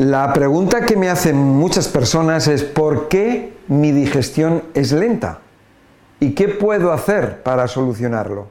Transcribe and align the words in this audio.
La 0.00 0.32
pregunta 0.32 0.86
que 0.86 0.96
me 0.96 1.10
hacen 1.10 1.36
muchas 1.36 1.86
personas 1.86 2.48
es 2.48 2.64
¿por 2.64 3.08
qué 3.08 3.58
mi 3.68 3.92
digestión 3.92 4.62
es 4.72 4.92
lenta? 4.92 5.40
¿Y 6.20 6.34
qué 6.34 6.48
puedo 6.48 6.90
hacer 6.92 7.42
para 7.42 7.68
solucionarlo? 7.68 8.46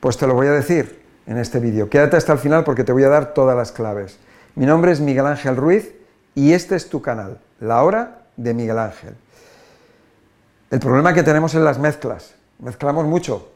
Pues 0.00 0.16
te 0.16 0.26
lo 0.26 0.32
voy 0.32 0.46
a 0.46 0.52
decir 0.52 1.02
en 1.26 1.36
este 1.36 1.60
vídeo. 1.60 1.90
Quédate 1.90 2.16
hasta 2.16 2.32
el 2.32 2.38
final 2.38 2.64
porque 2.64 2.82
te 2.82 2.92
voy 2.92 3.04
a 3.04 3.10
dar 3.10 3.34
todas 3.34 3.54
las 3.54 3.72
claves. 3.72 4.18
Mi 4.54 4.64
nombre 4.64 4.90
es 4.92 5.02
Miguel 5.02 5.26
Ángel 5.26 5.54
Ruiz 5.54 5.94
y 6.34 6.54
este 6.54 6.76
es 6.76 6.88
tu 6.88 7.02
canal, 7.02 7.40
La 7.60 7.82
Hora 7.82 8.22
de 8.38 8.54
Miguel 8.54 8.78
Ángel. 8.78 9.16
El 10.70 10.80
problema 10.80 11.12
que 11.12 11.22
tenemos 11.22 11.54
es 11.54 11.60
las 11.60 11.78
mezclas. 11.78 12.36
Mezclamos 12.58 13.04
mucho, 13.04 13.52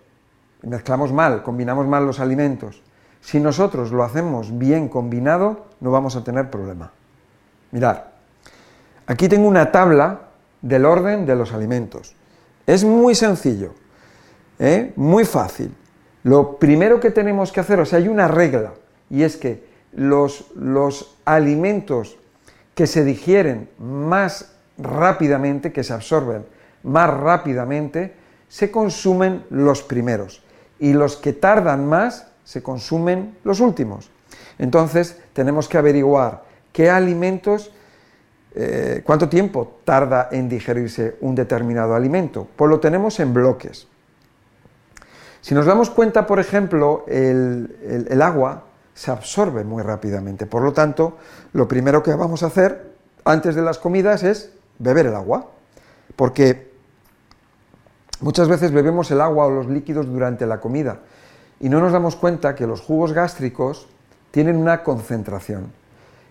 mezclamos 0.61 1.11
mal, 1.11 1.43
combinamos 1.43 1.87
mal 1.87 2.05
los 2.05 2.21
alimentos. 2.21 2.83
Si 3.23 3.41
nosotros 3.41 3.93
lo 3.93 4.05
hacemos 4.05 4.59
bien 4.59 4.91
combinado, 4.91 5.69
no 5.81 5.91
vamos 5.91 6.17
a 6.17 6.23
tener 6.23 6.51
problema. 6.51 6.93
Mirad, 7.75 8.05
aquí 9.05 9.29
tengo 9.29 9.49
una 9.49 9.73
tabla 9.73 10.29
del 10.63 10.85
orden 10.85 11.27
de 11.27 11.35
los 11.35 11.53
alimentos. 11.53 12.15
Es 12.69 12.85
muy 12.85 13.17
sencillo, 13.17 13.75
¿eh? 14.61 14.93
muy 14.95 15.25
fácil. 15.25 15.75
Lo 16.23 16.57
primero 16.57 17.01
que 17.01 17.11
tenemos 17.11 17.51
que 17.51 17.59
hacer, 17.59 17.81
o 17.81 17.85
sea, 17.85 17.99
hay 17.99 18.07
una 18.07 18.29
regla, 18.29 18.75
y 19.11 19.25
es 19.25 19.37
que 19.37 19.65
los, 19.93 20.53
los 20.55 21.17
alimentos 21.25 22.17
que 22.77 22.87
se 22.87 23.05
digieren 23.05 23.69
más 23.81 24.53
rápidamente, 24.79 25.73
que 25.73 25.83
se 25.83 25.95
absorben 25.95 26.47
más 26.85 27.11
rápidamente, 27.11 28.15
se 28.47 28.71
consumen 28.71 29.47
los 29.51 29.83
primeros 29.83 30.45
y 30.79 30.93
los 30.93 31.17
que 31.17 31.33
tardan 31.33 31.89
más 31.89 32.29
se 32.45 32.63
consumen 32.63 33.37
los 33.43 33.59
últimos. 33.59 34.13
Entonces 34.61 35.21
tenemos 35.33 35.69
que 35.69 35.79
averiguar 35.79 36.54
qué 36.75 36.91
alimentos, 36.91 37.73
eh, 38.55 39.01
cuánto 39.07 39.31
tiempo 39.31 39.79
tarda 39.85 40.29
en 40.31 40.51
digerirse 40.51 41.17
un 41.23 41.35
determinado 41.35 41.95
alimento. 41.95 42.47
Pues 42.55 42.69
lo 42.69 42.81
tenemos 42.81 43.19
en 43.21 43.33
bloques. 43.33 43.89
Si 45.41 45.55
nos 45.55 45.65
damos 45.65 45.89
cuenta, 45.89 46.27
por 46.27 46.39
ejemplo, 46.39 47.07
el, 47.09 48.07
el 48.11 48.21
agua 48.21 48.65
se 48.93 49.11
absorbe 49.11 49.65
muy 49.65 49.83
rápidamente. 49.83 50.45
Por 50.45 50.63
lo 50.63 50.75
tanto, 50.75 51.17
lo 51.55 51.67
primero 51.67 52.03
que 52.03 52.13
vamos 52.13 52.43
a 52.43 52.49
hacer 52.49 52.93
antes 53.25 53.55
de 53.55 53.63
las 53.63 53.79
comidas 53.79 54.23
es 54.23 54.53
beber 54.79 55.07
el 55.07 55.15
agua. 55.15 55.49
Porque 56.17 56.75
Muchas 58.25 58.49
veces 58.49 58.73
bebemos 58.73 59.11
el 59.11 59.21
agua 59.21 59.45
o 59.45 59.51
los 59.51 59.67
líquidos 59.67 60.07
durante 60.07 60.47
la 60.47 60.59
comida 60.59 61.01
y 61.61 61.69
no 61.69 61.81
nos 61.81 61.93
damos 61.93 62.17
cuenta 62.17 62.55
que 62.55 62.67
los 62.67 62.81
jugos 62.81 63.13
gástricos 63.13 63.87
tienen 64.31 64.57
una 64.57 64.83
concentración. 64.83 65.73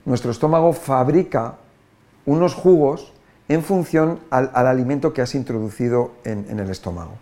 Nuestro 0.06 0.32
estómago 0.32 0.74
fabrica 0.74 1.56
unos 2.26 2.54
jugos 2.54 3.14
en 3.48 3.64
función 3.64 4.20
al, 4.30 4.52
alimento 4.54 5.14
que 5.14 5.22
has 5.22 5.36
introducido 5.36 6.12
en, 6.24 6.46
en 6.50 6.60
el 6.60 6.70
estómago. 6.70 7.14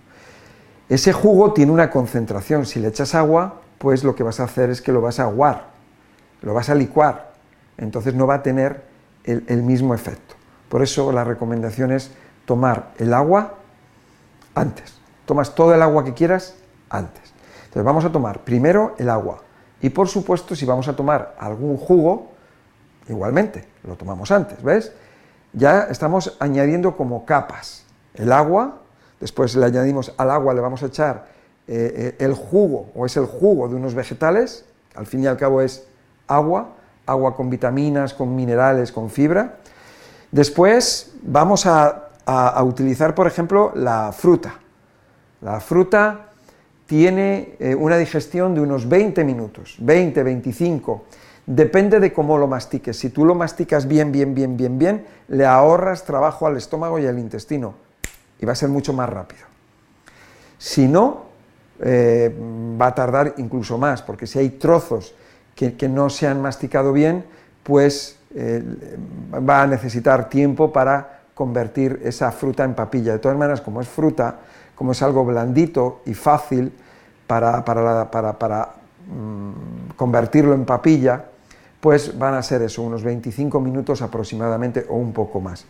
Ese 0.90 1.14
jugo 1.14 1.54
tiene 1.54 1.72
una 1.72 1.90
concentración. 1.90 2.66
Si 2.66 2.80
le 2.80 2.90
echas 2.90 3.16
agua, 3.16 3.62
pues 3.78 4.04
lo 4.04 4.16
que 4.16 4.24
vas 4.24 4.40
a 4.40 4.44
hacer 4.44 4.70
es 4.70 4.82
que 4.82 4.92
lo 4.92 5.02
vas 5.02 5.20
a 5.20 5.24
aguar, 5.24 5.68
lo 6.42 6.54
vas 6.54 6.70
a 6.70 6.76
licuar. 6.76 7.34
Entonces 7.78 8.14
no 8.14 8.28
va 8.28 8.36
a 8.36 8.44
tener 8.44 8.84
el, 9.24 9.44
el 9.48 9.64
mismo 9.64 9.94
efecto. 9.96 10.36
Por 10.70 10.84
eso 10.84 11.12
la 11.12 11.24
recomendación 11.24 11.92
es 11.92 12.12
tomar 12.46 12.92
el 12.98 13.14
agua 13.14 13.56
antes. 14.56 14.96
Tomas 15.26 15.56
todo 15.56 15.74
el 15.74 15.82
agua 15.82 16.04
que 16.04 16.14
quieras 16.14 16.56
antes. 16.90 17.34
Entonces 17.66 17.84
vamos 17.84 18.06
a 18.06 18.12
tomar 18.12 18.44
primero 18.44 18.96
el 18.98 19.10
agua 19.10 19.42
y 19.82 19.90
por 19.90 20.08
supuesto 20.08 20.56
si 20.56 20.66
vamos 20.66 20.88
a 20.88 20.96
tomar 20.96 21.36
algún 21.40 21.78
jugo, 21.78 22.32
igualmente, 23.12 23.66
lo 23.84 23.96
tomamos 23.96 24.32
antes, 24.32 24.62
¿ves? 24.64 24.92
Ya 25.54 25.84
estamos 25.84 26.38
añadiendo 26.40 26.96
como 26.96 27.26
capas 27.26 27.86
el 28.16 28.32
agua, 28.32 28.80
después 29.20 29.56
le 29.56 29.66
añadimos 29.66 30.14
al 30.18 30.32
agua, 30.32 30.54
le 30.54 30.62
vamos 30.62 30.82
a 30.84 30.88
echar 30.88 31.28
eh, 31.68 32.16
eh, 32.20 32.26
el 32.26 32.34
jugo, 32.34 32.90
o 32.96 33.06
es 33.06 33.16
el 33.18 33.26
jugo 33.26 33.68
de 33.68 33.76
unos 33.76 33.94
vegetales, 33.94 34.66
al 34.96 35.06
fin 35.06 35.24
y 35.24 35.28
al 35.28 35.38
cabo 35.38 35.62
es 35.62 35.88
agua, 36.28 36.70
agua 37.06 37.36
con 37.36 37.50
vitaminas, 37.50 38.14
con 38.14 38.36
minerales, 38.36 38.92
con 38.92 39.10
fibra. 39.10 39.58
Después 40.32 41.14
vamos 41.24 41.66
a 41.66 42.12
a, 42.26 42.64
utilizar, 42.64 43.16
por 43.16 43.28
ejemplo, 43.28 43.72
la 43.76 44.12
fruta. 44.12 44.56
La 45.42 45.60
fruta 45.60 46.30
tiene 46.86 47.56
eh, 47.60 47.76
una 47.76 47.98
digestión 47.98 48.54
de 48.54 48.62
unos 48.62 48.88
20 48.88 49.24
minutos, 49.24 49.76
20, 49.80 50.24
25, 50.24 51.06
depende 51.46 52.00
de 52.00 52.14
cómo 52.14 52.38
lo 52.38 52.48
mastiques. 52.48 52.98
Si 52.98 53.10
tú 53.10 53.26
lo 53.26 53.36
masticas 53.36 53.88
bien, 53.88 54.12
bien, 54.12 54.34
bien, 54.36 54.58
bien, 54.58 54.78
bien, 54.78 55.06
le 55.28 55.46
ahorras 55.46 56.04
trabajo 56.04 56.48
al 56.48 56.58
estómago 56.58 57.00
y 57.00 57.08
al 57.08 57.20
intestino 57.20 57.76
y 58.40 58.46
va 58.46 58.54
a 58.54 58.56
ser 58.56 58.70
mucho 58.70 58.94
más 58.94 59.10
rápido. 59.10 59.44
Si 60.58 60.88
no, 60.88 61.24
eh, 61.80 62.36
va 62.80 62.88
a 62.88 62.96
tardar 62.96 63.36
incluso 63.38 63.78
más, 63.78 64.02
porque 64.02 64.28
si 64.28 64.40
hay 64.40 64.50
trozos 64.52 65.16
que, 65.56 65.90
no 65.90 66.10
se 66.10 66.28
han 66.28 66.42
masticado 66.42 66.92
bien, 66.92 67.26
pues 67.64 68.18
eh, 68.34 68.64
va 69.34 69.62
a 69.62 69.68
necesitar 69.68 70.30
tiempo 70.30 70.72
para 70.72 71.22
convertir 71.34 72.02
esa 72.04 72.32
fruta 72.32 72.64
en 72.64 72.74
papilla. 72.74 73.14
De 73.14 73.20
todas 73.20 73.38
maneras, 73.38 73.62
como 73.62 73.82
es 73.82 73.88
fruta, 73.88 74.40
como 74.76 74.94
es 74.94 75.02
algo 75.02 75.24
blandito 75.24 76.02
y 76.06 76.14
fácil 76.14 76.72
para, 77.28 77.64
mm, 79.08 79.96
convertirlo 79.96 80.54
en 80.54 80.66
papilla, 80.66 81.26
pues 81.82 82.18
van 82.18 82.36
a 82.36 82.44
ser 82.44 82.62
eso, 82.62 82.82
unos 82.82 83.04
25 83.04 83.60
minutos 83.60 84.02
aproximadamente 84.02 84.86
o 84.88 84.96
un 84.96 85.12
poco 85.12 85.42
más. 85.42 85.66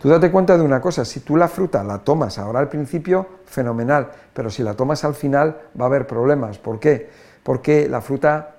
Tú 0.00 0.08
date 0.08 0.30
cuenta 0.30 0.56
de 0.56 0.64
una 0.64 0.80
cosa, 0.80 1.04
si 1.04 1.20
tú 1.20 1.36
la 1.36 1.46
fruta 1.46 1.84
la 1.84 1.98
tomas 1.98 2.38
ahora 2.38 2.58
al 2.58 2.68
principio, 2.68 3.26
fenomenal, 3.44 4.08
pero 4.32 4.50
si 4.50 4.62
la 4.62 4.74
tomas 4.74 5.04
al 5.04 5.14
final 5.14 5.56
va 5.78 5.84
a 5.84 5.88
haber 5.88 6.06
problemas. 6.06 6.58
¿Por 6.58 6.80
qué? 6.80 7.10
Porque 7.42 7.88
la 7.88 8.00
fruta 8.00 8.56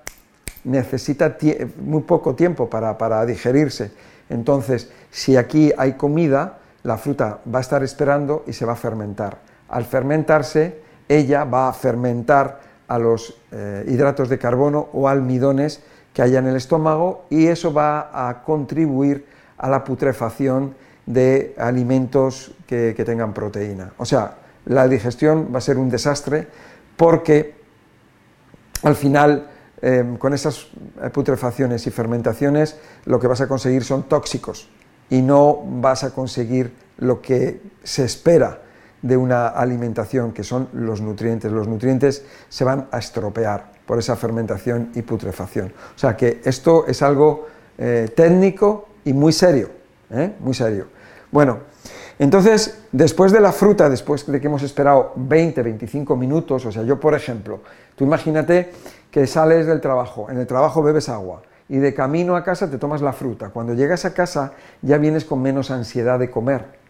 necesita 0.64 1.36
muy 1.80 2.02
poco 2.02 2.34
tiempo 2.36 2.70
para, 2.70 2.96
para 2.96 3.26
digerirse 3.26 3.90
entonces, 4.32 4.90
si 5.10 5.36
aquí 5.36 5.72
hay 5.76 5.92
comida, 5.92 6.58
la 6.84 6.96
fruta 6.96 7.40
va 7.52 7.58
a 7.58 7.60
estar 7.60 7.82
esperando 7.82 8.44
y 8.46 8.54
se 8.54 8.64
va 8.64 8.72
a 8.72 8.76
fermentar. 8.76 9.38
Al 9.68 9.84
fermentarse, 9.84 10.80
ella 11.08 11.44
va 11.44 11.68
a 11.68 11.72
fermentar 11.72 12.60
a 12.88 12.98
los 12.98 13.34
eh, 13.52 13.84
hidratos 13.88 14.28
de 14.28 14.38
carbono 14.38 14.88
o 14.92 15.08
almidones 15.08 15.82
que 16.12 16.22
haya 16.22 16.38
en 16.38 16.46
el 16.46 16.56
estómago 16.56 17.24
y 17.30 17.46
eso 17.46 17.72
va 17.72 18.28
a 18.28 18.42
contribuir 18.42 19.26
a 19.58 19.68
la 19.68 19.84
putrefacción 19.84 20.74
de 21.06 21.54
alimentos 21.58 22.52
que, 22.66 22.94
tengan 22.94 23.32
proteína. 23.32 23.92
O 23.98 24.04
sea, 24.04 24.36
la 24.66 24.86
digestión 24.88 25.48
va 25.52 25.58
a 25.58 25.60
ser 25.60 25.78
un 25.78 25.90
desastre 25.90 26.46
porque 26.96 27.54
al 28.82 28.94
final 28.94 29.48
Em, 29.84 30.16
con 30.16 30.32
esas 30.32 30.68
putrefacciones 31.12 31.88
y 31.88 31.90
fermentaciones 31.90 32.76
lo 33.04 33.18
que 33.18 33.26
vas 33.26 33.40
a 33.40 33.48
conseguir 33.48 33.82
son 33.82 34.04
tóxicos 34.04 34.68
y 35.10 35.22
no 35.22 35.60
vas 35.66 36.04
a 36.04 36.14
conseguir 36.14 36.72
lo 36.98 37.20
que 37.20 37.60
se 37.82 38.04
espera 38.04 38.62
de 39.02 39.16
una 39.16 39.48
alimentación, 39.48 40.30
que 40.30 40.44
son 40.44 40.68
los 40.72 41.00
nutrientes. 41.00 41.50
Los 41.50 41.66
nutrientes 41.66 42.24
se 42.48 42.62
van 42.62 42.86
a 42.92 42.98
estropear 42.98 43.71
por 43.86 43.98
esa 43.98 44.16
fermentación 44.16 44.90
y 44.94 45.02
putrefacción. 45.02 45.72
O 45.94 45.98
sea 45.98 46.16
que 46.16 46.40
esto 46.44 46.86
es 46.86 47.02
algo 47.02 47.46
eh, 47.78 48.10
técnico 48.14 48.88
y 49.04 49.12
muy 49.12 49.32
serio, 49.32 49.70
¿eh? 50.10 50.32
muy 50.40 50.54
serio. 50.54 50.86
Bueno, 51.30 51.60
entonces, 52.18 52.82
después 52.92 53.32
de 53.32 53.40
la 53.40 53.52
fruta, 53.52 53.88
después 53.88 54.26
de 54.26 54.40
que 54.40 54.46
hemos 54.46 54.62
esperado 54.62 55.12
20, 55.16 55.62
25 55.62 56.14
minutos, 56.16 56.64
o 56.66 56.72
sea, 56.72 56.82
yo 56.82 57.00
por 57.00 57.14
ejemplo, 57.14 57.60
tú 57.96 58.04
imagínate 58.04 58.70
que 59.10 59.26
sales 59.26 59.66
del 59.66 59.80
trabajo, 59.80 60.30
en 60.30 60.38
el 60.38 60.46
trabajo 60.46 60.82
bebes 60.82 61.08
agua 61.08 61.42
y 61.68 61.78
de 61.78 61.94
camino 61.94 62.36
a 62.36 62.44
casa 62.44 62.70
te 62.70 62.78
tomas 62.78 63.02
la 63.02 63.12
fruta. 63.12 63.50
Cuando 63.50 63.74
llegas 63.74 64.04
a 64.04 64.14
casa 64.14 64.52
ya 64.82 64.98
vienes 64.98 65.24
con 65.24 65.40
menos 65.40 65.70
ansiedad 65.70 66.18
de 66.18 66.30
comer. 66.30 66.81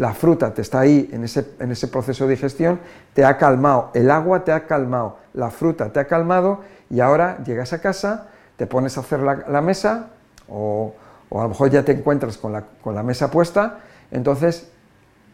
La 0.00 0.14
fruta 0.14 0.54
te 0.54 0.62
está 0.62 0.80
ahí 0.80 1.10
en 1.12 1.24
ese, 1.24 1.52
en 1.58 1.70
ese 1.70 1.86
proceso 1.86 2.24
de 2.24 2.30
digestión, 2.30 2.80
te 3.12 3.24
ha 3.24 3.36
calmado, 3.36 3.90
el 3.92 4.10
agua 4.10 4.44
te 4.44 4.50
ha 4.50 4.66
calmado, 4.66 5.18
la 5.34 5.50
fruta 5.50 5.92
te 5.92 6.00
ha 6.00 6.06
calmado 6.06 6.60
y 6.88 7.00
ahora 7.00 7.38
llegas 7.44 7.72
a 7.72 7.80
casa, 7.80 8.28
te 8.56 8.66
pones 8.66 8.96
a 8.96 9.00
hacer 9.00 9.20
la, 9.20 9.60
mesa 9.60 10.08
o, 10.48 10.94
a 11.30 11.42
lo 11.42 11.50
mejor 11.50 11.68
ya 11.68 11.84
te 11.84 11.92
encuentras 11.92 12.38
con 12.38 12.52
la, 12.52 12.64
con 12.82 12.94
la 12.94 13.02
mesa 13.02 13.30
puesta, 13.30 13.80
entonces 14.10 14.70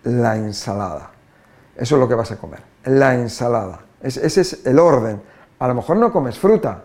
la 0.02 0.36
ensalada. 0.36 1.10
Eso 1.76 1.94
es 1.94 2.00
lo 2.00 2.08
que 2.08 2.14
vas 2.16 2.32
a 2.32 2.36
comer, 2.36 2.60
la 2.84 3.14
ensalada. 3.14 3.80
ese 4.02 4.40
es 4.40 4.66
el 4.66 4.78
orden 4.80 5.20
a 5.58 5.68
lo 5.68 5.74
mejor 5.74 5.96
no 5.96 6.12
comes 6.12 6.38
fruta. 6.38 6.82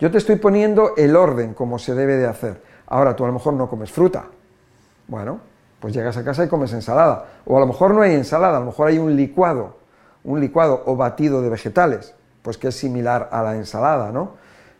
Yo 0.00 0.10
te 0.10 0.18
estoy 0.18 0.36
poniendo 0.36 0.94
el 0.96 1.14
orden 1.14 1.54
como 1.54 1.78
se 1.78 1.94
debe 1.94 2.16
de 2.16 2.26
hacer. 2.26 2.62
Ahora 2.86 3.14
tú 3.14 3.24
a 3.24 3.26
lo 3.26 3.32
mejor 3.32 3.54
no 3.54 3.68
comes 3.68 3.90
fruta. 3.90 4.24
Bueno, 5.08 5.40
pues 5.84 5.92
llegas 5.92 6.16
a 6.16 6.24
casa 6.24 6.42
y 6.42 6.48
comes 6.48 6.72
ensalada. 6.72 7.26
O 7.44 7.58
a 7.58 7.60
lo 7.60 7.66
mejor 7.66 7.92
no 7.92 8.00
hay 8.00 8.14
ensalada, 8.14 8.56
a 8.56 8.60
lo 8.60 8.64
mejor 8.64 8.88
hay 8.88 8.96
un 8.96 9.14
licuado, 9.16 9.76
un 10.24 10.40
licuado 10.40 10.82
o 10.86 10.96
batido 10.96 11.42
de 11.42 11.50
vegetales, 11.50 12.14
pues 12.40 12.56
que 12.56 12.68
es 12.68 12.74
similar 12.74 13.28
a 13.30 13.42
la 13.42 13.54
ensalada, 13.54 14.10
¿no? 14.10 14.30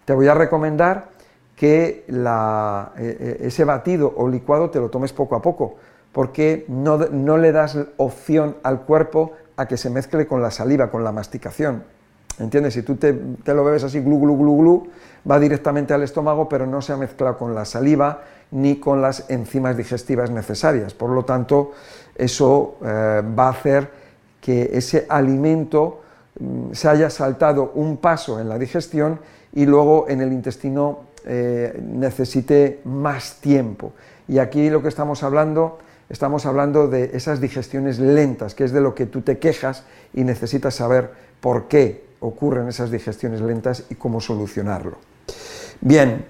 Te 0.07 0.15
voy 0.15 0.29
a 0.29 0.35
recomendar 0.35 1.09
que 1.57 2.07
la, 2.09 2.93
eh, 2.97 3.19
eh, 3.21 3.37
ese 3.43 3.65
batido 3.65 4.15
o 4.17 4.27
licuado 4.31 4.71
te 4.71 4.81
lo 4.81 4.89
tomes 4.89 5.13
poco 5.13 5.37
a 5.37 5.43
poco, 5.43 5.77
porque 6.11 6.65
no, 6.69 6.97
no, 6.97 7.37
le 7.37 7.53
das 7.53 7.77
opción 7.99 8.57
al 8.63 8.81
cuerpo 8.81 9.33
a 9.59 9.67
que 9.67 9.77
se 9.77 9.91
mezcle 9.91 10.27
con 10.27 10.41
la 10.41 10.51
saliva, 10.51 10.91
con 10.91 11.05
la 11.05 11.13
masticación. 11.13 11.85
¿Entiendes? 12.39 12.75
Si 12.75 12.83
tú 12.83 12.97
te, 12.97 13.13
lo 13.13 13.65
bebes 13.65 13.85
así, 13.85 14.01
glu, 14.01 14.19
glu, 14.19 14.37
glu, 14.37 14.57
glu, 14.59 14.87
va 15.31 15.39
directamente 15.39 15.95
al 15.95 16.03
estómago, 16.03 16.49
pero 16.49 16.67
no 16.67 16.83
se 16.83 16.93
ha 16.93 16.97
mezclado 16.97 17.39
con 17.39 17.55
la 17.55 17.65
saliva 17.65 18.23
ni 18.51 18.77
con 18.77 19.01
las 19.01 19.31
enzimas 19.31 19.77
digestivas 19.77 20.31
necesarias. 20.31 20.95
Por 20.95 21.11
lo 21.11 21.25
tanto, 21.25 21.73
eso 22.15 22.77
eh, 22.85 23.23
va 23.39 23.47
a 23.47 23.51
hacer 23.51 23.89
que 24.41 24.71
ese 24.73 25.07
alimento 25.09 26.03
mm, 26.39 26.73
se 26.73 26.89
haya 26.89 27.09
saltado 27.09 27.73
un 27.75 27.99
paso 27.99 28.41
en 28.41 28.49
la 28.49 28.59
digestión 28.59 29.21
y 29.53 29.67
luego 29.67 30.07
en 30.09 30.21
el 30.21 30.33
intestino 30.33 31.01
eh, 31.25 31.81
necesite 31.83 32.81
más 32.85 33.37
tiempo. 33.41 33.93
Y 34.27 34.39
aquí 34.39 34.71
lo 34.71 34.83
que 34.83 34.89
estamos 34.89 35.23
hablando, 35.23 35.79
estamos 36.09 36.47
hablando 36.47 36.89
de 36.89 37.11
esas 37.15 37.41
digestiones 37.41 37.99
lentas, 37.99 38.55
que 38.55 38.65
es 38.65 38.73
de 38.73 38.81
lo 38.81 38.95
que 38.95 39.07
tú 39.07 39.21
te 39.23 39.39
quejas 39.39 39.85
y 40.13 40.25
necesitas 40.25 40.75
saber 40.75 41.13
por 41.41 41.69
qué 41.69 42.04
ocurren 42.25 42.69
esas 42.69 42.91
digestiones 42.91 43.41
lentas 43.41 43.85
y 43.91 43.95
cómo 43.97 44.21
solucionarlo. 44.21 44.97
Bien, 45.81 46.25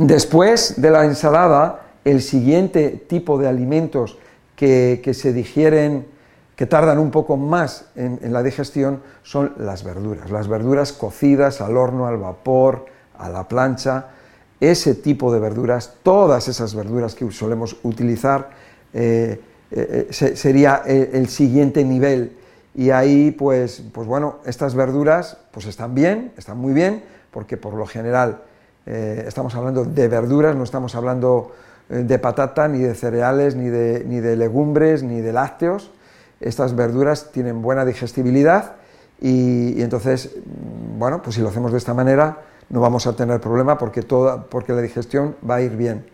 después 0.00 0.80
de 0.80 0.90
la 0.90 1.04
ensalada, 1.04 1.86
el 2.04 2.22
siguiente 2.22 3.04
tipo 3.08 3.36
de 3.36 3.48
alimentos 3.48 4.16
que, 4.54 5.10
se 5.12 5.32
digieren, 5.32 6.06
que 6.54 6.66
tardan 6.66 6.98
un 6.98 7.10
poco 7.10 7.36
más 7.36 7.86
en, 7.96 8.32
la 8.32 8.42
digestión, 8.44 9.02
son 9.22 9.52
las 9.58 9.82
verduras. 9.82 10.30
Las 10.30 10.46
verduras 10.46 10.92
cocidas 10.92 11.60
al 11.60 11.76
horno, 11.76 12.06
al 12.06 12.18
vapor, 12.18 12.86
a 13.18 13.28
la 13.28 13.48
plancha. 13.48 14.10
Ese 14.60 14.94
tipo 14.94 15.32
de 15.32 15.40
verduras, 15.40 15.94
todas 16.04 16.46
esas 16.46 16.74
verduras 16.74 17.14
que 17.14 17.30
solemos 17.32 17.76
utilizar, 17.82 18.50
eh, 18.94 19.40
eh, 19.72 20.08
eh, 20.08 20.36
sería 20.36 20.82
el, 20.86 21.28
siguiente 21.28 21.84
nivel. 21.84 22.36
Y 22.76 22.90
ahí, 22.90 23.30
pues, 23.30 23.82
pues 23.92 24.06
bueno, 24.06 24.36
estas 24.44 24.74
verduras 24.74 25.38
pues 25.50 25.66
están 25.66 25.94
bien, 25.94 26.32
están 26.36 26.58
muy 26.58 26.74
bien, 26.74 27.02
porque 27.30 27.56
por 27.56 27.74
lo 27.74 27.86
general 27.86 28.42
estamos 28.84 29.52
hablando 29.56 29.84
de 29.84 30.06
verduras, 30.06 30.54
no 30.54 30.62
estamos 30.62 30.94
hablando 30.94 31.50
de 31.88 32.18
patata, 32.18 32.68
ni 32.68 32.78
de 32.78 32.94
cereales, 32.94 33.56
ni 33.56 33.68
de, 33.68 34.04
ni 34.06 34.20
de 34.20 34.36
legumbres, 34.36 35.02
ni 35.02 35.20
de 35.20 35.32
lácteos. 35.32 35.90
Estas 36.40 36.76
verduras 36.76 37.32
tienen 37.32 37.62
buena 37.62 37.84
digestibilidad 37.84 38.74
y, 39.20 39.80
entonces, 39.80 40.36
mm, 40.36 40.98
bueno, 40.98 41.22
pues 41.22 41.36
si 41.36 41.42
lo 41.42 41.48
hacemos 41.48 41.72
de 41.72 41.78
esta 41.78 41.94
manera 41.94 42.38
no 42.68 42.80
vamos 42.80 43.06
a 43.06 43.14
tener 43.14 43.40
problema 43.40 43.78
porque, 43.78 44.02
toda, 44.02 44.44
porque 44.44 44.72
la 44.72 44.82
digestión 44.82 45.36
va 45.48 45.56
a 45.56 45.62
ir 45.62 45.76
bien. 45.76 46.04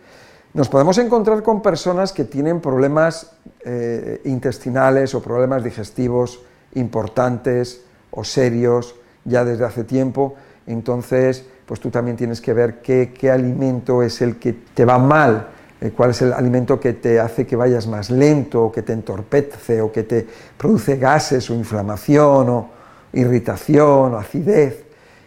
Nos 0.53 0.69
podemos 0.69 0.99
encontrar 0.99 1.41
con 1.41 1.63
personas 1.63 2.13
que 2.13 2.25
tienen 2.25 2.61
problemas 2.61 3.31
eh, 3.65 4.21
intestinales 4.25 5.15
o 5.15 5.21
problemas 5.21 5.63
digestivos 5.63 6.41
importantes 6.75 7.81
o 8.11 8.23
serios 8.23 8.95
ya 9.25 9.45
desde 9.45 9.65
hace 9.65 9.83
tiempo, 9.83 10.35
entonces 10.67 11.45
pues 11.65 11.79
tú 11.79 11.89
también 11.89 12.17
tienes 12.17 12.41
que 12.41 12.53
ver 12.53 12.81
qué, 12.81 13.13
qué 13.17 13.31
alimento 13.31 14.03
es 14.03 14.21
el 14.21 14.37
que 14.37 14.53
te 14.53 14.85
va 14.85 14.97
mal 14.97 15.47
eh, 15.83 15.91
cuál 15.91 16.11
es 16.11 16.21
el 16.21 16.31
alimento 16.31 16.79
que 16.79 16.93
te 16.93 17.19
hace 17.19 17.45
que 17.45 17.57
vayas 17.57 17.87
más 17.87 18.09
lento, 18.09 18.63
o 18.63 18.71
que 18.71 18.83
te 18.83 18.93
entorpece, 18.93 19.81
o 19.81 19.91
que 19.91 20.03
te 20.03 20.25
produce 20.57 20.95
gases 20.95 21.49
o 21.49 21.55
inflamación, 21.55 22.47
o 22.47 22.69
irritación, 23.11 24.13
o 24.13 24.17
acidez. 24.17 24.85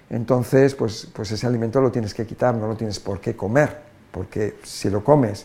Entonces, 0.09 0.75
pues, 0.75 1.09
pues 1.13 1.31
ese 1.31 1.47
alimento 1.47 1.79
lo 1.83 1.93
tienes 1.93 2.15
que 2.15 2.25
quitar, 2.25 2.55
no 2.55 2.69
lo 2.69 2.75
tienes 2.75 2.99
por 3.01 3.21
qué 3.21 3.37
comer, 3.37 3.77
porque 4.11 4.57
si 4.63 4.89
lo 4.89 5.05
comes 5.05 5.45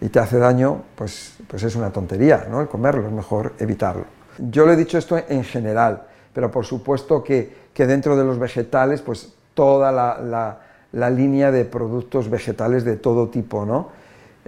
y 0.00 0.08
te 0.08 0.18
hace 0.18 0.38
daño, 0.38 0.82
pues, 0.96 1.34
pues 1.46 1.62
es 1.62 1.76
una 1.76 1.92
tontería, 1.92 2.48
¿no? 2.50 2.60
El 2.60 2.66
comerlo, 2.66 3.06
es 3.06 3.12
mejor 3.12 3.52
evitarlo. 3.60 4.17
Yo 4.38 4.66
le 4.66 4.74
he 4.74 4.76
dicho 4.76 4.98
esto 4.98 5.18
en 5.28 5.44
general, 5.44 6.02
pero 6.32 6.50
por 6.50 6.64
supuesto 6.64 7.22
que, 7.24 7.68
dentro 7.74 8.16
de 8.16 8.24
los 8.24 8.38
vegetales, 8.38 9.02
pues 9.02 9.32
toda 9.54 9.92
la, 9.92 10.58
la 10.92 11.10
línea 11.10 11.50
de 11.50 11.64
productos 11.64 12.28
vegetales 12.28 12.84
de 12.84 12.96
todo 12.96 13.28
tipo, 13.28 13.64
¿no? 13.64 13.98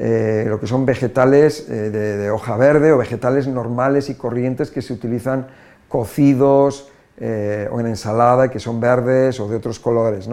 Eh, 0.03 0.47
lo 0.49 0.59
que 0.59 0.67
son 0.67 0.87
vegetales 0.87 1.69
eh, 1.69 1.91
de, 1.91 2.31
hoja 2.31 2.57
verde 2.57 2.91
o 2.91 2.97
vegetales 2.97 3.47
normales 3.47 4.09
y 4.09 4.15
corrientes 4.15 4.71
que 4.71 4.81
se 4.81 4.95
utilizan 4.95 5.49
cocidos 5.89 6.89
eh, 7.19 7.69
o 7.71 7.81
en 7.81 7.87
ensalada 7.87 8.51
que 8.51 8.59
son 8.59 8.81
verdes 8.81 9.39
o 9.41 9.49
de 9.49 9.57
otros 9.57 9.79
colores. 9.79 10.27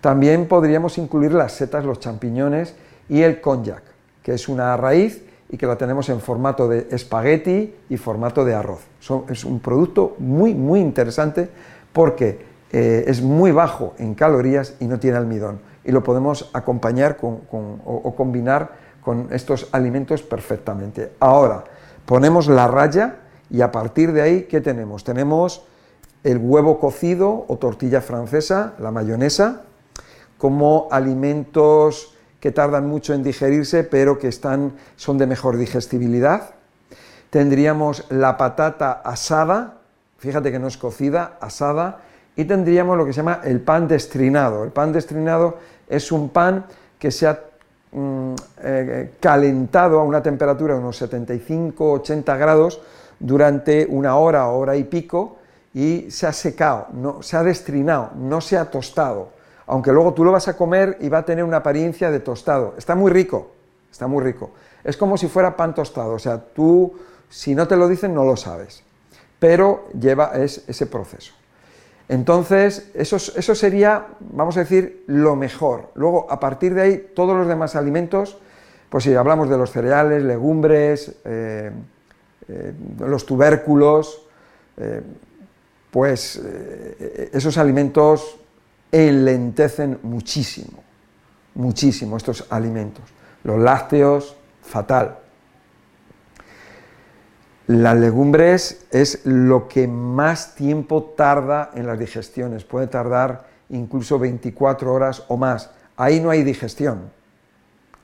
También 0.00 0.46
podríamos 0.46 0.98
incluir 0.98 1.32
las 1.32 1.50
setas, 1.50 1.84
los 1.84 1.98
champiñones 1.98 2.76
y 3.08 3.22
el 3.22 3.40
konjac, 3.40 3.82
que 4.22 4.34
es 4.34 4.48
una 4.48 4.76
raíz 4.76 5.24
y 5.50 5.56
que 5.56 5.66
la 5.66 5.76
tenemos 5.76 6.08
en 6.08 6.20
formato 6.20 6.68
de 6.68 6.88
espagueti 6.90 7.74
y 7.88 7.96
formato 7.96 8.44
de 8.44 8.54
arroz. 8.54 8.80
es 9.30 9.44
un 9.44 9.60
producto 9.60 10.14
muy, 10.18 10.54
muy 10.54 10.80
interesante 10.80 11.48
porque 11.92 12.46
es 12.70 13.22
muy 13.22 13.50
bajo 13.50 13.94
en 13.98 14.14
calorías 14.14 14.74
y 14.78 14.84
no 14.86 14.98
tiene 14.98 15.16
almidón. 15.16 15.60
Y 15.84 15.92
lo 15.92 16.02
podemos 16.02 16.50
acompañar 16.52 17.16
o 17.22 18.14
combinar 18.14 18.72
con 19.00 19.28
estos 19.30 19.68
alimentos 19.72 20.22
perfectamente. 20.22 21.12
Ahora, 21.18 21.64
ponemos 22.04 22.46
la 22.46 22.68
raya 22.68 23.16
y 23.48 23.62
a 23.62 23.72
partir 23.72 24.12
de 24.12 24.20
ahí, 24.20 24.42
¿qué 24.42 24.60
tenemos? 24.60 25.02
Tenemos 25.02 25.64
el 26.24 26.38
huevo 26.38 26.78
cocido 26.78 27.46
o 27.48 27.56
tortilla 27.56 28.02
francesa, 28.02 28.74
la 28.78 28.90
mayonesa, 28.90 29.62
como 30.36 30.88
alimentos 30.90 32.17
que 32.40 32.52
tardan 32.52 32.86
mucho 32.86 33.14
en 33.14 33.22
digerirse, 33.22 33.84
pero 33.84 34.18
que 34.18 34.28
están, 34.28 34.72
son 34.96 35.18
de 35.18 35.26
mejor 35.26 35.56
digestibilidad. 35.56 36.50
Tendríamos 37.30 38.04
la 38.10 38.36
patata 38.36 38.92
asada, 39.04 39.78
fíjate 40.18 40.50
que 40.50 40.58
no 40.58 40.68
es 40.68 40.76
cocida, 40.76 41.38
asada, 41.40 42.00
y 42.36 42.44
tendríamos 42.44 42.96
lo 42.96 43.04
que 43.04 43.12
se 43.12 43.18
llama 43.18 43.40
el 43.44 43.60
pan 43.60 43.88
destrinado. 43.88 44.64
El 44.64 44.70
pan 44.70 44.92
destrinado 44.92 45.58
es 45.88 46.12
un 46.12 46.28
pan 46.28 46.66
que 46.98 47.10
se 47.10 47.26
ha 47.26 47.40
Mm, 47.90 48.34
eh, 48.64 49.12
calentado 49.18 49.98
a 49.98 50.04
una 50.04 50.22
temperatura 50.22 50.74
de 50.74 50.80
unos 50.80 51.00
75-80 51.00 52.36
grados 52.36 52.82
durante 53.18 53.86
una 53.88 54.16
hora, 54.16 54.46
hora 54.48 54.76
y 54.76 54.84
pico, 54.84 55.38
y 55.72 56.10
se 56.10 56.26
ha 56.26 56.32
secado, 56.34 56.88
no, 56.92 57.22
se 57.22 57.38
ha 57.38 57.42
destrinado, 57.42 58.10
no 58.16 58.42
se 58.42 58.58
ha 58.58 58.70
tostado. 58.70 59.30
Aunque 59.68 59.92
luego 59.92 60.14
tú 60.14 60.24
lo 60.24 60.32
vas 60.32 60.48
a 60.48 60.56
comer 60.56 60.96
y 61.00 61.08
va 61.08 61.18
a 61.18 61.24
tener 61.24 61.44
una 61.44 61.58
apariencia 61.58 62.10
de 62.10 62.20
tostado. 62.20 62.74
Está 62.78 62.94
muy 62.94 63.12
rico, 63.12 63.52
está 63.90 64.06
muy 64.06 64.24
rico. 64.24 64.50
Es 64.82 64.96
como 64.96 65.18
si 65.18 65.28
fuera 65.28 65.56
pan 65.56 65.74
tostado, 65.74 66.14
o 66.14 66.18
sea, 66.18 66.38
tú, 66.38 66.94
si 67.28 67.54
no 67.54 67.68
te 67.68 67.76
lo 67.76 67.86
dicen, 67.86 68.14
no 68.14 68.24
lo 68.24 68.36
sabes. 68.36 68.82
Pero 69.38 69.84
lleva 69.92 70.32
es, 70.34 70.64
ese 70.66 70.86
proceso. 70.86 71.34
Entonces, 72.08 72.90
eso, 72.94 73.18
sería, 73.18 74.06
vamos 74.20 74.56
a 74.56 74.60
decir, 74.60 75.04
lo 75.06 75.36
mejor. 75.36 75.90
Luego, 75.94 76.26
a 76.30 76.40
partir 76.40 76.72
de 76.72 76.80
ahí, 76.80 77.10
todos 77.14 77.36
los 77.36 77.46
demás 77.46 77.76
alimentos, 77.76 78.38
pues 78.88 79.04
si 79.04 79.14
hablamos 79.14 79.50
de 79.50 79.58
los 79.58 79.70
cereales, 79.70 80.22
legumbres, 80.22 81.16
eh, 81.26 81.70
eh, 82.48 82.72
los 83.00 83.26
tubérculos, 83.26 84.22
eh, 84.78 85.02
pues 85.90 86.40
esos 87.32 87.58
alimentos 87.58 88.38
enlentecen 88.92 89.98
muchísimo, 90.02 90.82
muchísimo 91.54 92.16
estos 92.16 92.46
alimentos. 92.50 93.04
Los 93.44 93.58
lácteos, 93.58 94.36
fatal. 94.62 95.18
Las 97.66 97.98
legumbres 97.98 98.86
es 98.90 99.26
lo 99.26 99.68
que 99.68 99.86
más 99.86 100.54
tiempo 100.54 101.12
tarda 101.16 101.70
en 101.74 101.86
las 101.86 101.98
digestiones, 101.98 102.64
puede 102.64 102.86
tardar 102.86 103.46
incluso 103.68 104.18
24 104.18 104.92
horas 104.92 105.24
o 105.28 105.36
más. 105.36 105.70
Ahí 105.96 106.20
no 106.20 106.30
hay 106.30 106.44
digestión, 106.44 107.10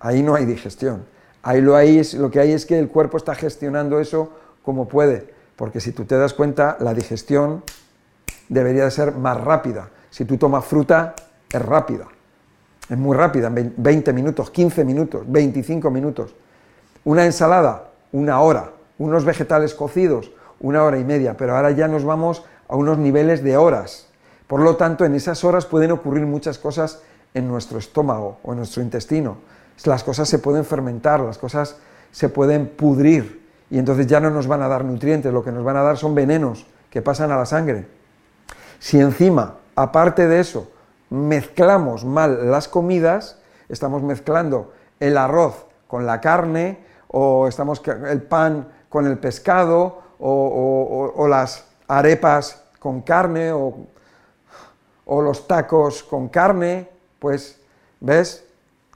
ahí 0.01 0.23
no 0.23 0.35
hay 0.35 0.45
digestión. 0.45 1.07
Ahí 1.43 1.61
lo, 1.61 1.77
hay, 1.77 2.03
lo 2.15 2.31
que 2.31 2.41
hay 2.41 2.53
es 2.53 2.65
que 2.65 2.79
el 2.79 2.89
cuerpo 2.89 3.19
está 3.19 3.35
gestionando 3.35 4.01
eso 4.01 4.33
como 4.63 4.89
puede, 4.89 5.33
porque 5.57 5.79
si 5.79 5.93
tú 5.93 6.07
te 6.07 6.17
das 6.17 6.33
cuenta, 6.33 6.79
la 6.81 6.95
digestión 6.95 7.63
debería 8.49 8.85
de 8.85 8.91
ser 8.91 9.13
más 9.13 9.39
rápida. 9.39 9.91
Si 10.15 10.25
tú 10.25 10.37
tomas 10.37 10.65
fruta, 10.65 11.17
es 11.51 11.61
rápida, 11.61 12.07
es 12.89 12.97
muy 12.97 13.17
rápida, 13.17 13.51
20 13.51 14.13
minutos, 14.13 14.49
15 14.51 14.85
minutos, 14.85 15.25
25 15.27 15.91
minutos. 15.91 16.37
Una 17.03 17.25
ensalada, 17.25 17.91
una 18.13 18.39
hora 18.39 18.71
unos 18.99 19.25
vegetales 19.25 19.75
cocidos, 19.75 20.31
una 20.61 20.85
hora 20.85 20.99
y 20.99 21.05
media, 21.05 21.37
pero 21.37 21.57
ahora 21.57 21.71
ya 21.73 21.89
nos 21.89 22.05
vamos 22.05 22.45
a 22.69 22.77
unos 22.77 22.99
niveles 22.99 23.43
de 23.43 23.57
horas. 23.57 24.09
Por 24.47 24.61
lo 24.61 24.77
tanto, 24.77 25.05
en 25.05 25.15
esas 25.15 25.43
horas 25.45 25.67
pueden 25.67 25.91
ocurrir 25.91 26.27
muchas 26.27 26.59
cosas 26.59 27.03
en 27.33 27.49
nuestro 27.49 27.79
estómago 27.79 28.39
o 28.45 28.53
en 28.53 28.59
nuestro 28.59 28.83
intestino. 28.83 29.39
Las 29.85 30.05
cosas 30.05 30.29
se 30.29 30.39
pueden 30.39 30.65
fermentar, 30.65 31.21
las 31.21 31.39
cosas 31.39 31.77
se 32.13 32.29
pueden 32.29 32.69
pudrir 32.69 33.43
y 33.71 33.79
entonces 33.79 34.07
ya 34.07 34.21
no 34.21 34.31
nos 34.31 34.47
van 34.47 34.63
a 34.63 34.69
dar 34.69 34.85
nutrientes, 34.85 35.33
lo 35.33 35.43
que 35.43 35.51
nos 35.51 35.65
van 35.65 35.77
a 35.77 35.83
dar 35.83 35.97
son 35.97 36.15
venenos 36.15 36.67
que 36.91 37.03
pasan 37.03 37.33
a 37.33 37.37
la 37.37 37.47
sangre. 37.47 37.87
Si 38.79 39.01
encima, 39.01 39.57
aparte 39.77 40.27
de 40.29 40.41
eso, 40.41 40.71
mezclamos 41.11 42.05
mal 42.05 42.51
las 42.51 42.69
comidas, 42.69 43.39
estamos 43.69 44.03
mezclando 44.03 44.73
el 45.01 45.17
arroz 45.17 45.67
con 45.87 46.07
la 46.07 46.21
carne, 46.21 46.85
o 47.09 47.47
estamos 47.47 47.81
el 47.87 48.23
pan 48.23 48.69
con 48.89 49.07
el 49.07 49.19
pescado, 49.19 50.03
o, 50.19 51.27
las 51.29 51.67
arepas 51.87 52.65
con 52.79 53.03
carne, 53.03 53.53
o, 53.53 53.87
los 55.07 55.47
tacos 55.47 56.03
con 56.03 56.29
carne, 56.29 56.89
pues, 57.19 57.61
¿ves? 58.01 58.45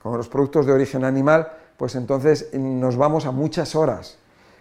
Con 0.03 0.17
los 0.17 0.29
productos 0.29 0.67
de 0.67 0.73
origen 0.73 1.05
animal, 1.05 1.53
pues 1.77 1.95
entonces 1.95 2.53
nos 2.55 2.97
vamos 2.97 3.27
a 3.27 3.31
muchas 3.31 3.75
horas 3.75 4.19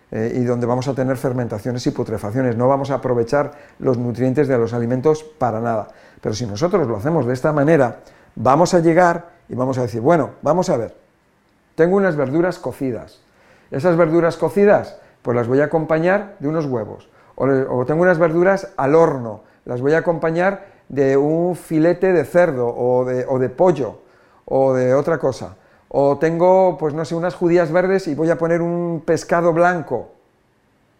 eh, 0.10 0.34
y 0.36 0.44
donde 0.46 0.66
vamos 0.66 0.88
a 0.88 0.94
tener 0.94 1.18
fermentaciones 1.18 1.86
y 1.86 1.92
putrefacciones. 1.92 2.56
No 2.56 2.68
vamos 2.68 2.92
a 2.92 2.96
aprovechar 2.96 3.52
los 3.80 3.98
nutrientes 3.98 4.48
de 4.48 4.58
los 4.58 4.74
alimentos 4.74 5.24
para 5.24 5.60
nada. 5.60 5.90
Pero 6.22 6.34
si 6.34 6.46
nosotros 6.46 6.88
lo 6.88 6.96
hacemos 6.96 7.26
de 7.26 7.34
esta 7.34 7.52
manera, 7.52 8.00
vamos 8.36 8.74
a 8.74 8.80
llegar 8.80 9.30
y 9.50 9.56
vamos 9.56 9.78
a 9.78 9.82
decir, 9.82 10.02
bueno, 10.02 10.32
vamos 10.42 10.70
a 10.70 10.78
ver, 10.78 10.96
tengo 11.76 11.98
unas 11.98 12.16
verduras 12.16 12.58
cocidas. 12.58 13.20
Esas 13.70 13.98
verduras 13.98 14.38
cocidas, 14.38 14.98
pues 15.22 15.36
las 15.36 15.48
voy 15.48 15.60
a 15.60 15.66
acompañar 15.66 16.36
de 16.40 16.48
unos 16.48 16.66
huevos. 16.66 17.10
O, 17.36 17.86
tengo 17.86 18.02
unas 18.02 18.18
verduras 18.18 18.70
al 18.78 18.96
horno, 18.96 19.44
las 19.66 19.82
voy 19.82 19.94
a 19.94 20.00
acompañar 20.00 20.78
de 20.90 21.18
un 21.18 21.56
filete 21.56 22.14
de 22.14 22.24
cerdo 22.24 22.68
o 22.68 23.06
de, 23.06 23.26
o 23.28 23.38
de 23.38 23.50
pollo 23.50 24.00
o 24.46 24.74
de 24.74 24.94
otra 24.94 25.20
cosa 25.20 25.58
o 25.90 26.18
tengo, 26.18 26.78
pues 26.78 26.94
no 26.94 27.06
sé, 27.06 27.16
unas 27.16 27.36
judías 27.36 27.72
verdes 27.72 28.08
y 28.08 28.16
voy 28.16 28.30
a 28.30 28.38
poner 28.38 28.62
un 28.62 29.02
pescado 29.06 29.54
blanco. 29.54 30.12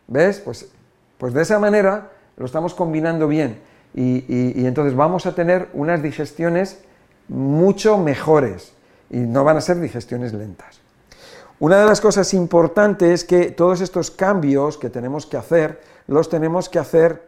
¿Ves? 0.08 0.40
Pues, 0.40 0.70
pues 1.18 1.34
de 1.34 1.42
esa 1.42 1.60
manera 1.60 2.12
lo 2.38 2.46
estamos 2.46 2.74
combinando 2.74 3.28
bien 3.28 3.60
y, 3.94 4.66
entonces 4.66 4.96
vamos 4.96 5.26
a 5.26 5.34
tener 5.34 5.70
unas 5.74 6.04
digestiones 6.04 6.80
mucho 7.28 7.98
mejores 7.98 8.74
y 9.10 9.18
no 9.18 9.44
van 9.44 9.58
a 9.58 9.62
ser 9.62 9.80
digestiones 9.80 10.34
lentas. 10.34 10.80
Una 11.60 11.80
de 11.80 11.88
las 11.88 12.00
cosas 12.00 12.34
importantes 12.36 13.10
es 13.10 13.24
que 13.24 13.52
todos 13.52 13.82
estos 13.82 14.12
cambios 14.12 14.78
que 14.78 14.92
tenemos 14.92 15.26
que 15.26 15.38
hacer, 15.38 15.82
los 16.06 16.30
tenemos 16.30 16.70
que 16.70 16.78
hacer 16.78 17.28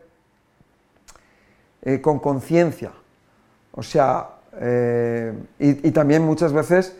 eh, 1.81 1.99
con 2.01 2.19
conciencia. 2.19 2.91
O 3.71 3.81
sea, 3.81 4.29
eh, 4.59 5.33
y, 5.57 5.91
también 5.91 6.23
muchas 6.23 6.53
veces 6.53 6.95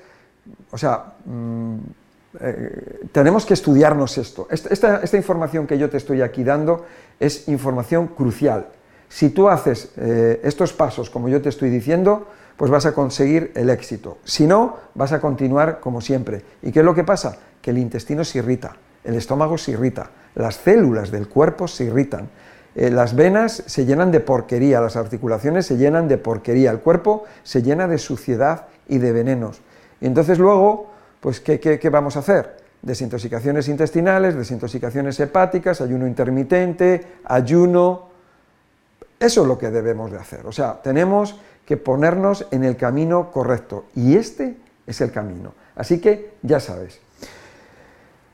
o 0.72 0.78
sea, 0.78 1.14
mm, 1.26 1.76
eh, 2.40 3.08
tenemos 3.12 3.46
que 3.46 3.54
estudiarnos 3.54 4.18
esto. 4.18 4.48
Esta, 4.52 5.18
información 5.18 5.66
que 5.66 5.78
yo 5.78 5.90
te 5.90 5.98
estoy 5.98 6.22
aquí 6.22 6.44
dando 6.44 6.86
es 7.20 7.48
información 7.48 8.08
crucial. 8.08 8.68
Si 9.08 9.30
tú 9.32 9.50
haces 9.50 9.92
eh, 9.98 10.40
estos 10.44 10.74
pasos 10.74 11.10
como 11.10 11.30
yo 11.30 11.42
te 11.42 11.50
estoy 11.50 11.70
diciendo, 11.70 12.28
pues 12.56 12.70
vas 12.70 12.86
a 12.86 12.94
conseguir 12.94 13.52
el 13.56 13.70
éxito. 13.70 14.18
Si 14.26 14.46
no, 14.46 14.78
vas 14.94 15.12
a 15.12 15.20
continuar 15.20 15.80
como 15.80 16.02
siempre. 16.02 16.44
¿Y 16.62 16.72
qué 16.72 16.80
es 16.80 16.86
lo 16.86 16.94
que 16.94 17.04
pasa? 17.04 17.38
Que 17.62 17.72
el 17.72 17.78
intestino 17.78 18.24
se 18.24 18.40
irrita, 18.40 18.76
el 19.04 19.16
estómago 19.16 19.58
se 19.58 19.72
irrita, 19.72 20.12
las 20.36 20.56
células 20.56 21.10
del 21.10 21.28
cuerpo 21.28 21.68
se 21.68 21.86
irritan, 21.86 22.30
eh, 22.76 22.92
las 22.92 23.16
venas 23.16 23.64
se 23.66 23.86
llenan 23.86 24.12
de 24.12 24.20
porquería, 24.20 24.82
las 24.82 24.96
articulaciones 24.96 25.66
se 25.66 25.78
llenan 25.78 26.08
de 26.08 26.18
porquería, 26.18 26.70
el 26.70 26.80
cuerpo 26.80 27.24
se 27.44 27.64
llena 27.64 27.88
de 27.88 27.98
suciedad 27.98 28.68
y 28.88 29.00
de 29.00 29.14
venenos. 29.14 29.62
Y 30.02 30.08
entonces 30.08 30.40
luego, 30.40 30.88
pues, 31.20 31.40
¿qué, 31.40 31.90
vamos 31.92 32.16
a 32.16 32.20
hacer? 32.20 32.58
Desintoxicaciones 32.82 33.68
intestinales, 33.68 34.36
desintoxicaciones 34.36 35.20
hepáticas, 35.20 35.82
ayuno 35.82 36.08
intermitente, 36.08 37.06
ayuno. 37.26 38.10
Eso 39.20 39.42
es 39.42 39.48
lo 39.48 39.58
que 39.58 39.70
debemos 39.70 40.12
de 40.12 40.18
hacer. 40.18 40.46
O 40.46 40.52
sea, 40.52 40.82
tenemos 40.82 41.40
que 41.66 41.78
ponernos 41.78 42.48
en 42.52 42.64
el 42.64 42.78
camino 42.78 43.32
correcto. 43.32 43.86
Y 43.96 44.16
este 44.16 44.58
es 44.88 45.02
el 45.02 45.12
camino. 45.12 45.54
Así 45.76 46.00
que 46.00 46.34
ya 46.42 46.60
sabes. 46.60 47.00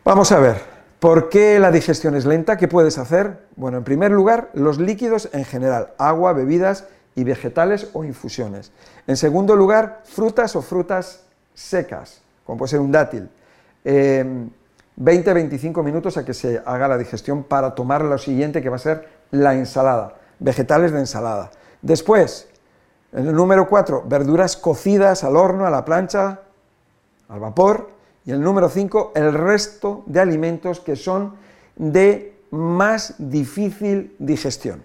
Vamos 0.03 0.31
a 0.31 0.39
ver, 0.39 0.62
¿por 1.00 1.29
qué 1.29 1.60
la 1.60 1.72
digestión 1.72 2.15
es 2.15 2.25
lenta? 2.25 2.57
¿Qué 2.57 2.67
puedes 2.67 3.00
hacer? 3.00 3.39
Bueno, 3.55 3.79
en 3.79 3.84
primer 3.84 4.12
lugar, 4.12 4.51
los 4.53 4.79
líquidos 4.79 5.29
en 5.34 5.45
general, 5.45 5.93
agua, 5.98 6.34
bebidas 6.34 6.86
y 7.15 7.24
vegetales 7.24 7.89
o 7.93 8.03
infusiones. 8.03 8.72
En 9.07 9.17
segundo 9.17 9.55
lugar, 9.55 10.01
frutas 10.05 10.55
o 10.55 10.62
frutas 10.62 11.25
secas, 11.55 12.21
como 12.45 12.59
puede 12.59 12.69
ser 12.69 12.79
un 12.79 12.91
dátil, 12.91 13.27
20-25 13.83 15.79
em, 15.79 15.83
minutos 15.83 16.17
a 16.17 16.24
que 16.24 16.35
se 16.35 16.62
haga 16.63 16.88
la 16.88 16.97
digestión 16.97 17.43
para 17.43 17.74
tomar 17.74 18.03
lo 18.03 18.19
siguiente 18.19 18.62
que 18.62 18.69
va 18.69 18.75
a 18.75 18.79
ser 18.79 19.09
la 19.31 19.55
ensalada, 19.55 20.15
vegetales 20.39 20.91
de 20.91 21.00
ensalada. 21.00 21.50
Después, 21.81 22.47
el 23.12 23.33
número 23.33 23.67
4, 23.67 24.03
verduras 24.05 24.57
cocidas 24.57 25.24
al 25.24 25.38
horno, 25.38 25.65
a 25.65 25.69
la 25.69 25.85
plancha, 25.85 26.41
al 27.29 27.39
vapor. 27.39 27.89
Y 28.25 28.31
el 28.31 28.41
número 28.41 28.69
5, 28.69 29.13
el 29.15 29.33
resto 29.33 30.03
de 30.07 30.19
alimentos 30.19 30.79
que 30.79 30.95
son 30.95 31.35
de 31.75 32.35
más 32.51 33.15
difícil 33.17 34.15
digestión. 34.19 34.83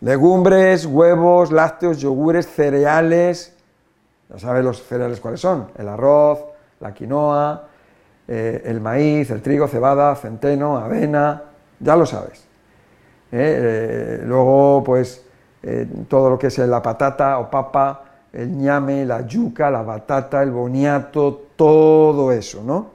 Legumbres, 0.00 0.86
huevos, 0.86 1.52
lácteos, 1.52 1.98
yogures, 1.98 2.46
cereales, 2.46 3.55
ya 4.28 4.38
sabes 4.38 4.64
los 4.64 4.82
cereales 4.82 5.20
cuáles 5.20 5.40
son, 5.40 5.68
el 5.76 5.88
arroz, 5.88 6.40
la 6.80 6.92
quinoa, 6.92 7.68
eh, 8.28 8.62
el 8.64 8.80
maíz, 8.80 9.30
el 9.30 9.40
trigo, 9.40 9.68
cebada, 9.68 10.14
centeno, 10.16 10.76
avena, 10.78 11.42
ya 11.78 11.96
lo 11.96 12.06
sabes. 12.06 12.40
Eh, 13.30 14.18
eh, 14.20 14.22
luego, 14.24 14.82
pues, 14.84 15.22
todo 16.08 16.30
lo 16.30 16.38
que 16.38 16.46
es 16.46 16.58
la 16.58 16.80
patata 16.80 17.38
o 17.38 17.50
papa, 17.50 18.04
el 18.32 18.56
ñame, 18.56 19.04
la 19.04 19.26
yuca, 19.26 19.68
la 19.68 19.82
batata, 19.82 20.40
el 20.42 20.52
boniato, 20.52 21.46
todo 21.56 22.30
eso, 22.30 22.62
¿no? 22.62 22.90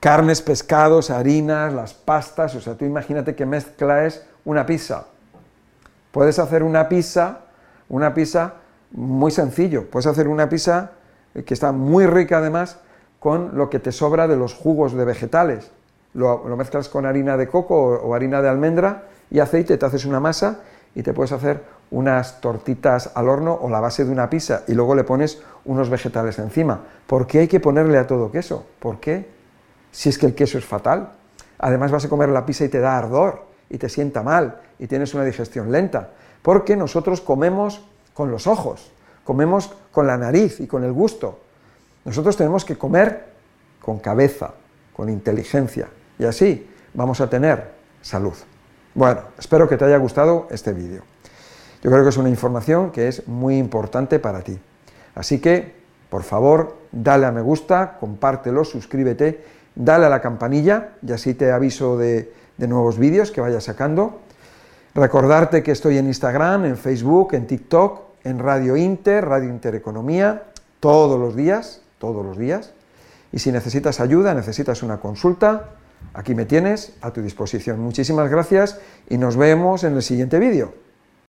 Carnes, 0.00 0.40
pescados, 0.40 1.10
harinas, 1.10 1.72
las 1.74 1.92
pastas, 1.92 2.54
o 2.54 2.62
sea, 2.62 2.76
tú 2.76 2.86
imagínate 2.86 3.34
que 3.34 3.44
mezcla 3.44 4.06
es 4.06 4.24
una 4.46 4.64
pizza. 4.64 5.04
Puedes 6.12 6.38
hacer 6.38 6.62
una 6.62 6.88
pizza, 6.88 7.40
una 7.90 8.14
pizza 8.14 8.54
muy 8.92 9.30
sencillo. 9.30 9.88
Puedes 9.90 10.06
hacer 10.06 10.28
una 10.28 10.48
pizza 10.48 10.92
eh, 11.34 11.44
que 11.44 11.54
está 11.54 11.72
muy 11.72 12.06
rica 12.06 12.38
además 12.38 12.78
con 13.18 13.56
lo 13.56 13.70
que 13.70 13.78
te 13.78 13.92
sobra 13.92 14.26
de 14.26 14.36
los 14.36 14.54
jugos 14.54 14.92
de 14.94 15.04
vegetales. 15.04 15.70
Lo, 16.14 16.44
mezclas 16.56 16.88
con 16.88 17.06
harina 17.06 17.36
de 17.36 17.48
coco 17.48 17.76
o, 17.76 18.14
harina 18.14 18.42
de 18.42 18.48
almendra 18.48 19.04
y 19.30 19.38
aceite, 19.38 19.78
te 19.78 19.86
haces 19.86 20.04
una 20.04 20.20
masa 20.20 20.60
y 20.94 21.02
te 21.02 21.14
puedes 21.14 21.32
hacer 21.32 21.62
unas 21.90 22.40
tortitas 22.40 23.12
al 23.14 23.28
horno 23.28 23.54
o 23.54 23.70
la 23.70 23.80
base 23.80 24.04
de 24.04 24.10
una 24.10 24.28
pizza 24.28 24.64
y 24.66 24.74
luego 24.74 24.94
le 24.94 25.04
pones 25.04 25.40
unos 25.64 25.88
vegetales 25.88 26.38
encima. 26.38 26.80
¿Por 27.06 27.26
qué 27.26 27.40
hay 27.40 27.48
que 27.48 27.60
ponerle 27.60 27.96
a 27.96 28.06
todo 28.06 28.30
queso? 28.30 28.66
¿Por 28.78 29.00
qué? 29.00 29.30
Si 29.90 30.08
es 30.08 30.18
que 30.18 30.26
el 30.26 30.34
queso 30.34 30.58
es 30.58 30.64
fatal. 30.64 31.12
Además 31.58 31.92
vas 31.92 32.04
a 32.04 32.08
comer 32.08 32.28
la 32.28 32.44
pizza 32.44 32.64
y 32.64 32.68
te 32.68 32.80
da 32.80 32.98
ardor 32.98 33.44
y 33.70 33.78
te 33.78 33.88
sienta 33.88 34.22
mal 34.22 34.60
y 34.78 34.86
tienes 34.86 35.14
una 35.14 35.24
digestión 35.24 35.70
lenta. 35.70 36.10
Porque 36.42 36.76
nosotros 36.76 37.20
comemos 37.20 37.86
con 38.14 38.30
los 38.30 38.46
ojos, 38.46 38.90
comemos 39.24 39.72
con 39.90 40.06
la 40.06 40.16
nariz 40.16 40.60
y 40.60 40.66
con 40.66 40.84
el 40.84 40.92
gusto. 40.92 41.40
Nosotros 42.04 42.36
tenemos 42.36 42.64
que 42.64 42.76
comer 42.76 43.32
con 43.80 43.98
cabeza, 43.98 44.54
con 44.92 45.08
inteligencia, 45.08 45.88
y 46.18 46.24
así 46.24 46.68
vamos 46.94 47.20
a 47.20 47.30
tener 47.30 47.72
salud. 48.00 48.34
Bueno, 48.94 49.22
espero 49.38 49.68
que 49.68 49.76
te 49.76 49.84
haya 49.84 49.96
gustado 49.96 50.48
este 50.50 50.72
vídeo. 50.72 51.02
Yo 51.82 51.90
creo 51.90 52.02
que 52.02 52.10
es 52.10 52.16
una 52.16 52.28
información 52.28 52.90
que 52.90 53.08
es 53.08 53.26
muy 53.26 53.56
importante 53.56 54.18
para 54.18 54.42
ti. 54.42 54.58
Así 55.14 55.40
que, 55.40 55.74
por 56.10 56.22
favor, 56.22 56.76
dale 56.92 57.26
a 57.26 57.32
me 57.32 57.40
gusta, 57.40 57.96
compártelo, 57.98 58.64
suscríbete, 58.64 59.44
dale 59.74 60.06
a 60.06 60.08
la 60.08 60.20
campanilla 60.20 60.90
y 61.06 61.12
así 61.12 61.34
te 61.34 61.50
aviso 61.50 61.96
de, 61.96 62.32
de 62.56 62.68
nuevos 62.68 62.98
vídeos 62.98 63.30
que 63.30 63.40
vaya 63.40 63.60
sacando. 63.60 64.20
Recordarte 64.94 65.62
que 65.62 65.72
estoy 65.72 65.96
en 65.96 66.06
Instagram, 66.06 66.66
en 66.66 66.76
Facebook, 66.76 67.32
en 67.32 67.46
TikTok, 67.46 68.00
en 68.24 68.38
Radio 68.38 68.76
Inter, 68.76 69.24
Radio 69.24 69.48
Intereconomía, 69.48 70.42
todos 70.80 71.18
los 71.18 71.34
días, 71.34 71.80
todos 71.98 72.24
los 72.24 72.36
días. 72.36 72.74
Y 73.32 73.38
si 73.38 73.50
necesitas 73.52 74.00
ayuda, 74.00 74.34
necesitas 74.34 74.82
una 74.82 75.00
consulta, 75.00 75.70
aquí 76.12 76.34
me 76.34 76.44
tienes 76.44 76.94
a 77.00 77.10
tu 77.10 77.22
disposición. 77.22 77.80
Muchísimas 77.80 78.30
gracias 78.30 78.78
y 79.08 79.16
nos 79.16 79.38
vemos 79.38 79.82
en 79.84 79.94
el 79.94 80.02
siguiente 80.02 80.38
vídeo. 80.38 80.74